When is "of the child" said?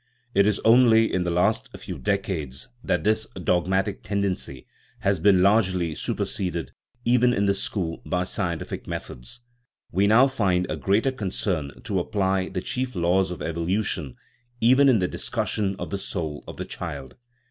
16.47-17.15